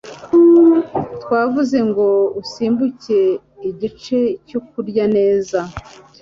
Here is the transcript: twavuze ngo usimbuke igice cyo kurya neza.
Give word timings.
twavuze 1.21 1.77
ngo 1.89 2.07
usimbuke 2.41 3.19
igice 3.69 4.19
cyo 4.47 4.59
kurya 4.69 5.05
neza. 5.15 5.59